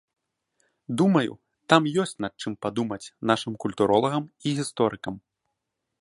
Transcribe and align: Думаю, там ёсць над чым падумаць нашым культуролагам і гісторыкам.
Думаю, 1.01 1.31
там 1.73 1.81
ёсць 2.03 2.17
над 2.25 2.33
чым 2.45 2.53
падумаць 2.67 3.11
нашым 3.33 3.53
культуролагам 3.67 4.23
і 4.41 4.59
гісторыкам. 4.61 5.15